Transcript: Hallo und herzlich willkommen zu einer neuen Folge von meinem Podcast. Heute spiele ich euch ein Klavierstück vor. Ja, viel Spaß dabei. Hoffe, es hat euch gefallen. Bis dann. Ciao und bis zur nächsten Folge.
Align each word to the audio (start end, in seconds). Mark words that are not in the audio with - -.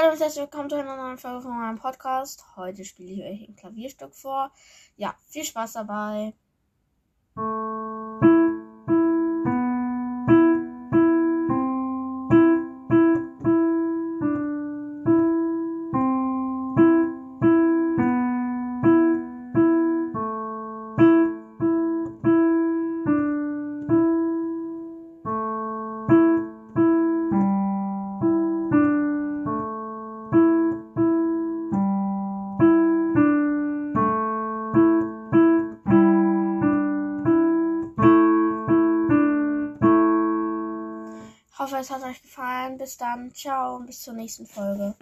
Hallo 0.00 0.12
und 0.12 0.20
herzlich 0.20 0.42
willkommen 0.42 0.70
zu 0.70 0.76
einer 0.76 0.94
neuen 0.94 1.18
Folge 1.18 1.40
von 1.40 1.58
meinem 1.58 1.76
Podcast. 1.76 2.44
Heute 2.54 2.84
spiele 2.84 3.10
ich 3.14 3.20
euch 3.20 3.48
ein 3.48 3.56
Klavierstück 3.56 4.14
vor. 4.14 4.52
Ja, 4.96 5.16
viel 5.28 5.42
Spaß 5.42 5.72
dabei. 5.72 6.34
Hoffe, 41.58 41.76
es 41.76 41.90
hat 41.90 42.02
euch 42.02 42.22
gefallen. 42.22 42.78
Bis 42.78 42.96
dann. 42.96 43.34
Ciao 43.34 43.76
und 43.76 43.86
bis 43.86 44.02
zur 44.02 44.14
nächsten 44.14 44.46
Folge. 44.46 44.94